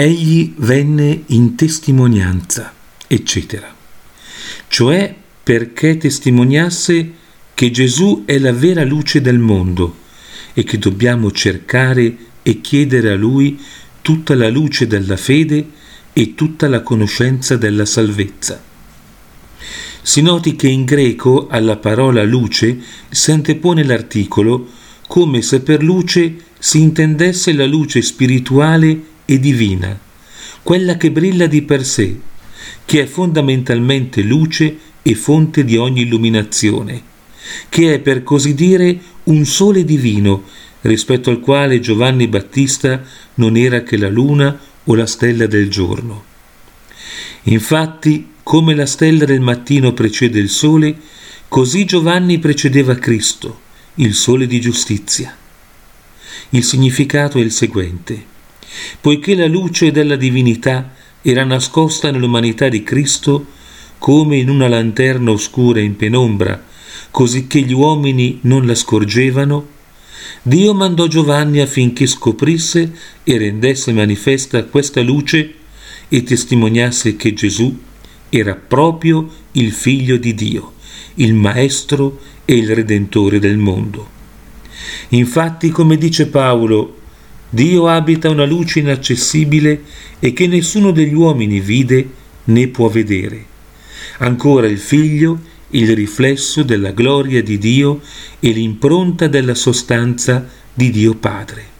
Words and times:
Egli 0.00 0.54
venne 0.58 1.24
in 1.26 1.56
testimonianza, 1.56 2.72
eccetera. 3.08 3.74
Cioè 4.68 5.12
perché 5.42 5.96
testimoniasse 5.96 7.12
che 7.52 7.70
Gesù 7.72 8.22
è 8.24 8.38
la 8.38 8.52
vera 8.52 8.84
luce 8.84 9.20
del 9.20 9.40
mondo 9.40 9.96
e 10.54 10.62
che 10.62 10.78
dobbiamo 10.78 11.32
cercare 11.32 12.16
e 12.44 12.60
chiedere 12.60 13.10
a 13.10 13.16
Lui 13.16 13.58
tutta 14.00 14.36
la 14.36 14.48
luce 14.48 14.86
della 14.86 15.16
fede 15.16 15.68
e 16.12 16.36
tutta 16.36 16.68
la 16.68 16.82
conoscenza 16.82 17.56
della 17.56 17.84
salvezza. 17.84 18.62
Si 20.00 20.22
noti 20.22 20.54
che 20.54 20.68
in 20.68 20.84
greco 20.84 21.48
alla 21.48 21.76
parola 21.76 22.22
luce 22.22 22.78
si 23.08 23.32
antepone 23.32 23.82
l'articolo 23.82 24.70
come 25.08 25.42
se 25.42 25.60
per 25.60 25.82
luce 25.82 26.36
si 26.56 26.82
intendesse 26.82 27.52
la 27.52 27.66
luce 27.66 28.00
spirituale 28.00 29.07
e 29.30 29.38
divina, 29.38 30.00
quella 30.62 30.96
che 30.96 31.10
brilla 31.10 31.46
di 31.46 31.60
per 31.60 31.84
sé, 31.84 32.18
che 32.86 33.02
è 33.02 33.04
fondamentalmente 33.04 34.22
luce 34.22 34.78
e 35.02 35.14
fonte 35.14 35.64
di 35.64 35.76
ogni 35.76 36.00
illuminazione, 36.00 37.02
che 37.68 37.92
è 37.92 37.98
per 37.98 38.22
così 38.22 38.54
dire 38.54 38.98
un 39.24 39.44
sole 39.44 39.84
divino 39.84 40.44
rispetto 40.80 41.28
al 41.28 41.40
quale 41.40 41.78
Giovanni 41.78 42.26
Battista 42.26 43.02
non 43.34 43.58
era 43.58 43.82
che 43.82 43.98
la 43.98 44.08
luna 44.08 44.58
o 44.84 44.94
la 44.94 45.06
stella 45.06 45.46
del 45.46 45.68
giorno. 45.68 46.24
Infatti, 47.42 48.30
come 48.42 48.74
la 48.74 48.86
stella 48.86 49.26
del 49.26 49.42
mattino 49.42 49.92
precede 49.92 50.38
il 50.38 50.48
sole, 50.48 50.98
così 51.48 51.84
Giovanni 51.84 52.38
precedeva 52.38 52.94
Cristo, 52.94 53.60
il 53.96 54.14
sole 54.14 54.46
di 54.46 54.58
giustizia. 54.58 55.36
Il 56.50 56.64
significato 56.64 57.36
è 57.36 57.42
il 57.42 57.52
seguente. 57.52 58.36
Poiché 59.00 59.34
la 59.34 59.46
luce 59.46 59.90
della 59.90 60.16
divinità 60.16 60.92
era 61.22 61.44
nascosta 61.44 62.10
nell'umanità 62.10 62.68
di 62.68 62.82
Cristo 62.82 63.46
come 63.98 64.36
in 64.36 64.48
una 64.48 64.68
lanterna 64.68 65.30
oscura 65.30 65.80
in 65.80 65.96
penombra, 65.96 66.64
così 67.10 67.46
che 67.46 67.60
gli 67.60 67.72
uomini 67.72 68.38
non 68.42 68.66
la 68.66 68.74
scorgevano, 68.74 69.76
Dio 70.42 70.72
mandò 70.72 71.06
Giovanni 71.06 71.60
affinché 71.60 72.06
scoprisse 72.06 72.92
e 73.24 73.38
rendesse 73.38 73.92
manifesta 73.92 74.64
questa 74.64 75.00
luce 75.02 75.54
e 76.08 76.22
testimoniasse 76.22 77.16
che 77.16 77.34
Gesù 77.34 77.76
era 78.28 78.54
proprio 78.54 79.28
il 79.52 79.72
figlio 79.72 80.16
di 80.16 80.34
Dio, 80.34 80.74
il 81.14 81.34
Maestro 81.34 82.20
e 82.44 82.56
il 82.56 82.74
Redentore 82.74 83.38
del 83.38 83.58
mondo. 83.58 84.16
Infatti, 85.10 85.70
come 85.70 85.96
dice 85.96 86.28
Paolo, 86.28 86.97
Dio 87.50 87.88
abita 87.88 88.28
una 88.28 88.44
luce 88.44 88.80
inaccessibile 88.80 89.82
e 90.18 90.32
che 90.32 90.46
nessuno 90.46 90.90
degli 90.90 91.14
uomini 91.14 91.60
vide 91.60 92.08
né 92.44 92.68
può 92.68 92.88
vedere. 92.88 93.44
Ancora 94.18 94.66
il 94.66 94.78
Figlio, 94.78 95.40
il 95.70 95.94
riflesso 95.94 96.62
della 96.62 96.90
gloria 96.92 97.42
di 97.42 97.58
Dio 97.58 98.00
e 98.38 98.50
l'impronta 98.50 99.28
della 99.28 99.54
sostanza 99.54 100.46
di 100.72 100.90
Dio 100.90 101.14
Padre. 101.14 101.76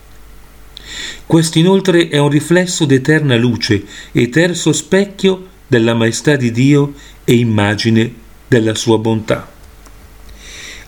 Questo 1.27 1.58
inoltre 1.58 2.08
è 2.08 2.19
un 2.19 2.30
riflesso 2.30 2.86
d'eterna 2.86 3.36
luce 3.36 3.84
e 4.12 4.30
terzo 4.30 4.72
specchio 4.72 5.48
della 5.66 5.94
maestà 5.94 6.36
di 6.36 6.50
Dio 6.50 6.94
e 7.24 7.34
immagine 7.34 8.11
della 8.48 8.74
sua 8.74 8.96
bontà. 8.96 9.52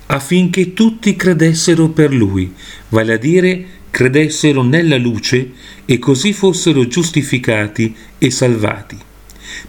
Affinché 0.07 0.73
tutti 0.73 1.15
credessero 1.15 1.89
per 1.89 2.13
Lui, 2.13 2.53
vale 2.89 3.13
a 3.13 3.17
dire 3.19 3.67
credessero 3.91 4.63
nella 4.63 4.97
luce 4.97 5.51
e 5.85 5.99
così 5.99 6.33
fossero 6.33 6.87
giustificati 6.87 7.95
e 8.19 8.31
salvati. 8.31 8.97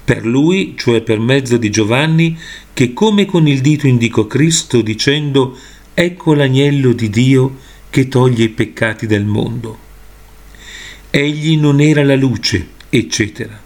Per 0.03 0.25
Lui, 0.25 0.75
cioè 0.77 1.01
per 1.01 1.19
mezzo 1.19 1.57
di 1.57 1.69
Giovanni, 1.69 2.37
che 2.73 2.93
come 2.93 3.25
con 3.25 3.47
il 3.47 3.61
dito 3.61 3.87
indicò 3.87 4.27
Cristo 4.27 4.81
dicendo 4.81 5.57
Ecco 5.93 6.33
l'agnello 6.33 6.93
di 6.93 7.09
Dio 7.09 7.57
che 7.89 8.07
toglie 8.07 8.45
i 8.45 8.49
peccati 8.49 9.05
del 9.05 9.25
mondo. 9.25 9.77
Egli 11.09 11.57
non 11.57 11.81
era 11.81 12.03
la 12.03 12.15
luce, 12.15 12.69
eccetera. 12.89 13.59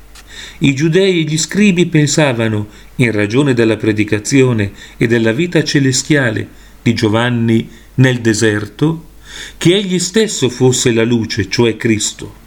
I 0.60 0.74
giudei 0.74 1.20
e 1.20 1.24
gli 1.24 1.38
scribi 1.38 1.86
pensavano, 1.86 2.68
in 2.96 3.12
ragione 3.12 3.54
della 3.54 3.78
predicazione 3.78 4.72
e 4.98 5.06
della 5.06 5.32
vita 5.32 5.64
celestiale 5.64 6.48
di 6.82 6.94
Giovanni 6.94 7.70
nel 7.96 8.20
deserto, 8.22 9.14
che 9.58 9.76
egli 9.76 10.00
stesso 10.00 10.50
fosse 10.50 10.92
la 10.92 11.04
luce, 11.04 11.50
cioè 11.50 11.78
Cristo. 11.78 12.44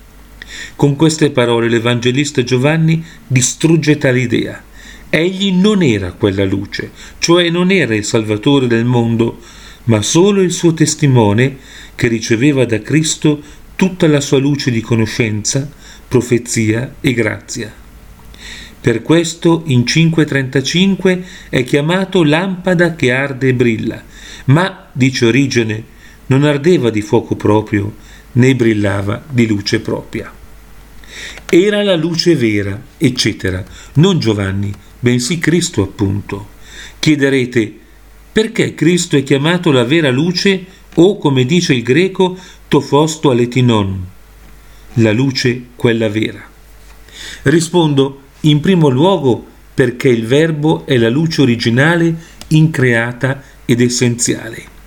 Con 0.76 0.96
queste 0.96 1.30
parole 1.30 1.68
l'Evangelista 1.68 2.42
Giovanni 2.42 3.04
distrugge 3.26 3.98
tale 3.98 4.20
idea. 4.20 4.62
Egli 5.10 5.52
non 5.52 5.82
era 5.82 6.12
quella 6.12 6.44
luce, 6.44 6.90
cioè 7.18 7.48
non 7.50 7.70
era 7.70 7.94
il 7.94 8.04
Salvatore 8.04 8.66
del 8.66 8.84
mondo, 8.84 9.40
ma 9.84 10.02
solo 10.02 10.42
il 10.42 10.52
suo 10.52 10.74
testimone 10.74 11.56
che 11.94 12.08
riceveva 12.08 12.64
da 12.64 12.80
Cristo 12.80 13.42
tutta 13.74 14.06
la 14.06 14.20
sua 14.20 14.38
luce 14.38 14.70
di 14.70 14.80
conoscenza, 14.80 15.68
profezia 16.06 16.96
e 17.00 17.12
grazia. 17.12 17.72
Per 18.80 19.02
questo 19.02 19.62
in 19.66 19.86
535 19.86 21.24
è 21.48 21.64
chiamato 21.64 22.22
lampada 22.22 22.94
che 22.94 23.12
arde 23.12 23.48
e 23.48 23.54
brilla, 23.54 24.02
ma, 24.46 24.88
dice 24.92 25.26
Origene, 25.26 25.96
non 26.28 26.44
ardeva 26.44 26.90
di 26.90 27.02
fuoco 27.02 27.36
proprio, 27.36 27.94
né 28.32 28.54
brillava 28.54 29.22
di 29.28 29.46
luce 29.46 29.80
propria. 29.80 30.32
Era 31.48 31.82
la 31.82 31.96
luce 31.96 32.36
vera, 32.36 32.80
eccetera, 32.96 33.64
non 33.94 34.18
Giovanni, 34.18 34.72
bensì 34.98 35.38
Cristo 35.38 35.82
appunto. 35.82 36.56
Chiederete, 36.98 37.78
perché 38.32 38.74
Cristo 38.74 39.16
è 39.16 39.22
chiamato 39.22 39.70
la 39.70 39.84
vera 39.84 40.10
luce 40.10 40.64
o, 40.94 41.18
come 41.18 41.44
dice 41.44 41.74
il 41.74 41.82
greco, 41.82 42.36
tofosto 42.68 43.30
aletinon, 43.30 44.06
la 44.94 45.12
luce 45.12 45.68
quella 45.74 46.08
vera. 46.08 46.46
Rispondo 47.42 48.22
in 48.42 48.60
primo 48.60 48.88
luogo 48.88 49.44
perché 49.74 50.08
il 50.08 50.26
verbo 50.26 50.86
è 50.86 50.96
la 50.96 51.08
luce 51.08 51.40
originale, 51.40 52.14
increata 52.48 53.42
ed 53.64 53.80
essenziale. 53.80 54.77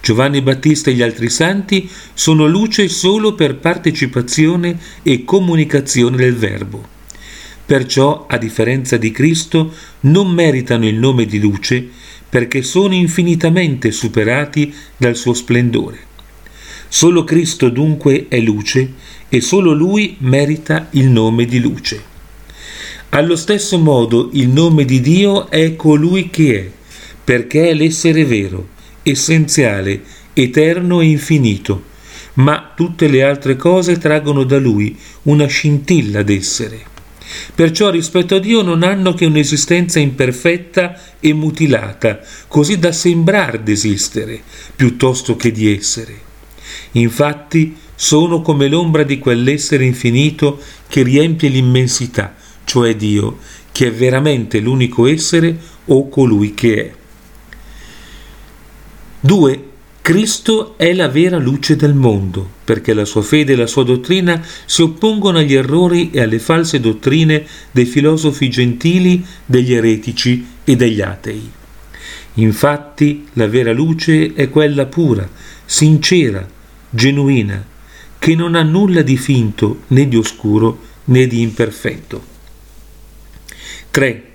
Giovanni 0.00 0.40
Battista 0.42 0.90
e 0.90 0.94
gli 0.94 1.02
altri 1.02 1.28
santi 1.28 1.88
sono 2.14 2.46
luce 2.46 2.88
solo 2.88 3.34
per 3.34 3.56
partecipazione 3.56 4.78
e 5.02 5.24
comunicazione 5.24 6.16
del 6.16 6.34
verbo. 6.34 6.96
Perciò, 7.66 8.26
a 8.26 8.38
differenza 8.38 8.96
di 8.96 9.10
Cristo, 9.10 9.72
non 10.00 10.30
meritano 10.30 10.86
il 10.86 10.94
nome 10.94 11.26
di 11.26 11.38
luce 11.38 11.86
perché 12.28 12.62
sono 12.62 12.94
infinitamente 12.94 13.90
superati 13.90 14.72
dal 14.96 15.16
suo 15.16 15.34
splendore. 15.34 16.06
Solo 16.88 17.24
Cristo 17.24 17.68
dunque 17.68 18.26
è 18.28 18.40
luce 18.40 18.92
e 19.28 19.40
solo 19.42 19.72
Lui 19.72 20.16
merita 20.20 20.88
il 20.92 21.08
nome 21.08 21.44
di 21.44 21.60
luce. 21.60 22.02
Allo 23.10 23.36
stesso 23.36 23.78
modo 23.78 24.30
il 24.32 24.48
nome 24.48 24.84
di 24.84 25.00
Dio 25.00 25.50
è 25.50 25.76
colui 25.76 26.30
che 26.30 26.58
è, 26.58 26.70
perché 27.24 27.68
è 27.68 27.74
l'essere 27.74 28.24
vero, 28.24 28.68
essenziale, 29.10 30.00
eterno 30.32 31.00
e 31.00 31.06
infinito, 31.06 31.84
ma 32.34 32.72
tutte 32.74 33.08
le 33.08 33.22
altre 33.22 33.56
cose 33.56 33.98
traggono 33.98 34.44
da 34.44 34.58
Lui 34.58 34.96
una 35.22 35.46
scintilla 35.46 36.22
d'essere. 36.22 36.96
Perciò 37.54 37.90
rispetto 37.90 38.36
a 38.36 38.38
Dio 38.38 38.62
non 38.62 38.82
hanno 38.82 39.12
che 39.12 39.26
un'esistenza 39.26 39.98
imperfetta 39.98 40.98
e 41.20 41.32
mutilata, 41.32 42.20
così 42.46 42.78
da 42.78 42.92
sembrar 42.92 43.58
desistere, 43.60 44.40
piuttosto 44.74 45.36
che 45.36 45.52
di 45.52 45.74
essere. 45.74 46.26
Infatti 46.92 47.76
sono 47.94 48.40
come 48.40 48.68
l'ombra 48.68 49.02
di 49.02 49.18
quell'essere 49.18 49.84
infinito 49.84 50.60
che 50.88 51.02
riempie 51.02 51.48
l'immensità, 51.48 52.34
cioè 52.64 52.96
Dio, 52.96 53.38
che 53.72 53.88
è 53.88 53.92
veramente 53.92 54.60
l'unico 54.60 55.06
essere 55.06 55.56
o 55.86 56.08
colui 56.08 56.54
che 56.54 56.84
è. 56.84 56.92
2. 59.20 59.64
Cristo 60.00 60.78
è 60.78 60.92
la 60.94 61.08
vera 61.08 61.38
luce 61.38 61.74
del 61.74 61.92
mondo, 61.92 62.48
perché 62.64 62.94
la 62.94 63.04
sua 63.04 63.20
fede 63.20 63.54
e 63.54 63.56
la 63.56 63.66
sua 63.66 63.82
dottrina 63.82 64.42
si 64.64 64.82
oppongono 64.82 65.38
agli 65.38 65.54
errori 65.54 66.10
e 66.12 66.20
alle 66.20 66.38
false 66.38 66.78
dottrine 66.80 67.44
dei 67.70 67.84
filosofi 67.84 68.48
gentili, 68.48 69.24
degli 69.44 69.74
eretici 69.74 70.46
e 70.64 70.76
degli 70.76 71.00
atei. 71.00 71.50
Infatti 72.34 73.26
la 73.32 73.48
vera 73.48 73.72
luce 73.72 74.32
è 74.34 74.48
quella 74.48 74.86
pura, 74.86 75.28
sincera, 75.64 76.48
genuina, 76.88 77.66
che 78.18 78.34
non 78.34 78.54
ha 78.54 78.62
nulla 78.62 79.02
di 79.02 79.16
finto 79.16 79.80
né 79.88 80.08
di 80.08 80.16
oscuro 80.16 80.80
né 81.06 81.26
di 81.26 81.42
imperfetto. 81.42 82.22
3. 83.90 84.27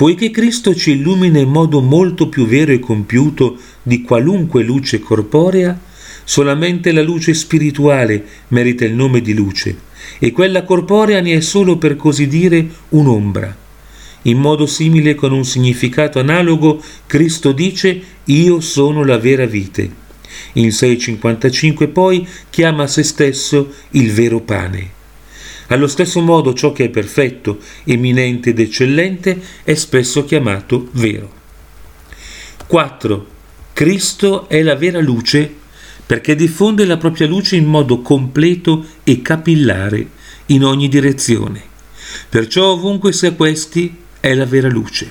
Poiché 0.00 0.30
Cristo 0.30 0.74
ci 0.74 0.92
illumina 0.92 1.40
in 1.40 1.50
modo 1.50 1.82
molto 1.82 2.30
più 2.30 2.46
vero 2.46 2.72
e 2.72 2.78
compiuto 2.78 3.58
di 3.82 4.00
qualunque 4.00 4.62
luce 4.62 4.98
corporea, 4.98 5.78
Solamente 6.24 6.92
la 6.92 7.02
luce 7.02 7.34
spirituale 7.34 8.24
merita 8.48 8.86
il 8.86 8.94
nome 8.94 9.20
di 9.20 9.34
luce 9.34 9.76
e 10.18 10.32
quella 10.32 10.62
corporea 10.62 11.20
ne 11.20 11.34
è 11.34 11.40
solo 11.40 11.76
per 11.76 11.96
così 11.96 12.28
dire 12.28 12.66
un'ombra. 12.90 13.54
In 14.22 14.38
modo 14.38 14.64
simile, 14.66 15.14
con 15.14 15.32
un 15.32 15.44
significato 15.44 16.18
analogo, 16.18 16.80
Cristo 17.06 17.52
dice 17.52 18.00
Io 18.24 18.60
sono 18.60 19.04
la 19.04 19.18
vera 19.18 19.44
vite. 19.44 19.90
In 20.54 20.72
655 20.72 21.88
poi 21.88 22.26
chiama 22.48 22.86
se 22.86 23.02
stesso 23.02 23.72
il 23.90 24.12
vero 24.12 24.40
pane. 24.40 24.99
Allo 25.70 25.86
stesso 25.86 26.20
modo 26.20 26.52
ciò 26.52 26.72
che 26.72 26.86
è 26.86 26.88
perfetto, 26.88 27.58
eminente 27.84 28.50
ed 28.50 28.58
eccellente 28.58 29.40
è 29.62 29.74
spesso 29.74 30.24
chiamato 30.24 30.88
vero. 30.92 31.30
4. 32.66 33.26
Cristo 33.72 34.48
è 34.48 34.62
la 34.62 34.74
vera 34.74 35.00
luce 35.00 35.58
perché 36.04 36.34
diffonde 36.34 36.84
la 36.84 36.96
propria 36.96 37.28
luce 37.28 37.54
in 37.54 37.66
modo 37.66 38.02
completo 38.02 38.84
e 39.04 39.22
capillare 39.22 40.08
in 40.46 40.64
ogni 40.64 40.88
direzione. 40.88 41.62
Perciò 42.28 42.72
ovunque 42.72 43.12
sia 43.12 43.32
questi 43.34 43.96
è 44.18 44.34
la 44.34 44.46
vera 44.46 44.68
luce. 44.68 45.08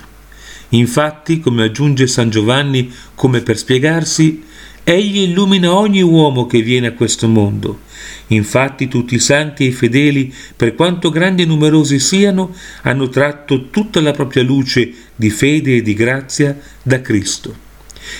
Infatti, 0.70 1.40
come 1.40 1.64
aggiunge 1.64 2.06
San 2.06 2.30
Giovanni, 2.30 2.94
come 3.16 3.40
per 3.42 3.58
spiegarsi, 3.58 4.44
egli 4.94 5.19
illumina 5.19 5.74
ogni 5.75 6.01
uomo 6.01 6.45
che 6.45 6.62
viene 6.62 6.88
a 6.88 6.94
questo 6.94 7.27
mondo. 7.27 7.81
Infatti 8.27 8.88
tutti 8.88 9.15
i 9.15 9.19
santi 9.19 9.63
e 9.63 9.68
i 9.68 9.71
fedeli, 9.71 10.33
per 10.56 10.75
quanto 10.75 11.09
grandi 11.09 11.44
e 11.44 11.45
numerosi 11.45 12.00
siano, 12.00 12.53
hanno 12.83 13.09
tratto 13.09 13.69
tutta 13.69 14.01
la 14.01 14.12
propria 14.12 14.44
luce 14.44 14.91
di 15.15 15.30
fede 15.30 15.77
e 15.77 15.81
di 15.81 15.94
grazia 15.94 16.57
da 16.81 17.01
Cristo. 17.01 17.68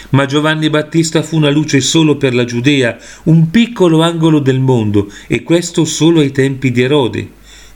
Ma 0.10 0.26
Giovanni 0.26 0.70
Battista 0.70 1.24
fu 1.24 1.38
una 1.38 1.50
luce 1.50 1.82
solo 1.82 2.18
per 2.18 2.34
la 2.34 2.46
Giudea, 2.46 2.98
un 3.24 3.50
piccolo 3.50 4.02
angolo 4.02 4.40
del 4.40 4.60
mondo, 4.60 5.12
e 5.28 5.44
questo 5.44 5.86
solo 5.86 6.20
ai 6.20 6.32
tempi 6.32 6.72
di 6.72 6.82
Erode. 6.82 7.30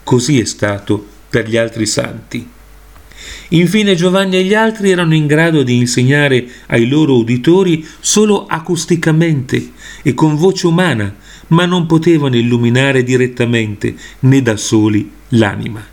Così 0.04 0.40
è 0.40 0.46
stato 0.46 1.04
per 1.30 1.48
gli 1.48 1.58
altri 1.58 1.86
santi. 1.86 2.48
Infine 3.50 3.96
Giovanni 3.96 4.38
e 4.38 4.44
gli 4.44 4.54
altri 4.54 4.92
erano 4.92 5.14
in 5.14 5.28
grado 5.28 5.64
di 5.64 5.78
insegnare 5.78 6.46
ai 6.68 6.88
loro 6.88 7.18
uditori 7.18 7.86
solo 8.00 8.46
acusticamente 8.46 9.72
e 10.02 10.14
con 10.14 10.36
voce 10.36 10.68
umana, 10.68 11.16
ma 11.48 11.66
non 11.66 11.86
potevano 11.86 12.36
illuminare 12.36 13.04
direttamente 13.04 13.96
né 14.22 14.42
da 14.42 14.58
soli 14.58 15.10
l'anima. 15.30 15.86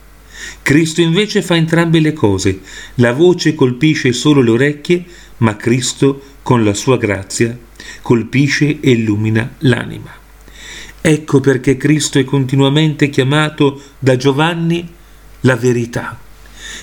Cristo 0.63 1.01
invece 1.01 1.43
fa 1.43 1.57
entrambe 1.57 2.01
le 2.01 2.13
cose. 2.13 2.61
La 2.97 3.13
voce 3.13 3.55
colpisce 3.55 4.13
solo 4.13 4.41
le 4.41 4.51
orecchie, 4.51 5.05
ma 5.39 5.57
Cristo, 5.57 6.23
con 6.43 6.65
la 6.65 6.75
sua 6.75 6.97
grazia, 6.97 7.57
colpisce 8.03 8.79
e 8.81 8.91
illumina 8.91 9.55
l'anima. 9.59 10.11
Ecco 11.01 11.41
perché 11.41 11.77
Cristo 11.77 12.19
è 12.19 12.25
continuamente 12.25 13.09
chiamato 13.09 13.81
da 13.99 14.17
Giovanni 14.17 14.87
la 15.41 15.57
verità. 15.57 16.19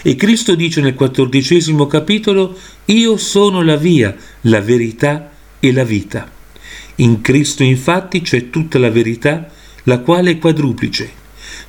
E 0.01 0.15
Cristo 0.15 0.55
dice 0.55 0.81
nel 0.81 0.93
quattordicesimo 0.93 1.87
capitolo, 1.87 2.57
Io 2.85 3.17
sono 3.17 3.61
la 3.61 3.75
via, 3.75 4.15
la 4.41 4.61
verità 4.61 5.31
e 5.59 5.71
la 5.71 5.83
vita. 5.83 6.29
In 6.95 7.21
Cristo 7.21 7.63
infatti 7.63 8.21
c'è 8.21 8.49
tutta 8.49 8.79
la 8.79 8.89
verità, 8.89 9.51
la 9.83 9.99
quale 9.99 10.31
è 10.31 10.37
quadruplice. 10.37 11.11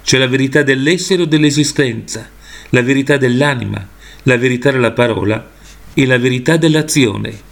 C'è 0.02 0.18
la 0.18 0.26
verità 0.26 0.62
dell'essere 0.62 1.22
o 1.22 1.26
dell'esistenza, 1.26 2.28
la 2.70 2.82
verità 2.82 3.16
dell'anima, 3.16 3.86
la 4.22 4.36
verità 4.36 4.70
della 4.70 4.92
parola 4.92 5.50
e 5.94 6.06
la 6.06 6.18
verità 6.18 6.56
dell'azione. 6.56 7.47